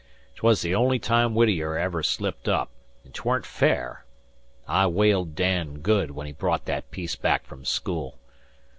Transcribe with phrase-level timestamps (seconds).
[0.37, 2.71] 'Twas the only tune Whittier ever slipped up,
[3.05, 4.03] an' 'tweren't fair.
[4.67, 8.17] I whaled Dan good when he brought that piece back from school.